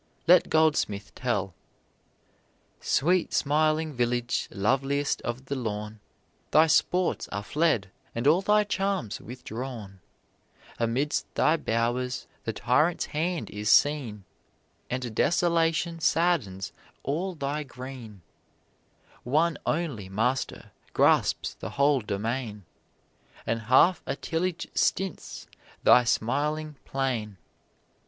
[0.25, 1.53] Let Goldsmith tell:
[2.79, 5.99] "Sweet smiling village, loveliest of the lawn,
[6.49, 9.99] Thy sports are fled, and all thy charms withdrawn:
[10.79, 14.23] Amidst thy bowers the tyrant's hand is seen,
[14.89, 16.73] And desolation saddens
[17.03, 18.23] all thy green;
[19.21, 22.65] One only master grasps the whole domain,
[23.45, 25.45] And half a tillage stints
[25.83, 27.37] thy smiling plain.